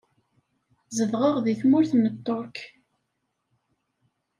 [0.97, 2.57] Zedɣeɣ di tmurt n Tterk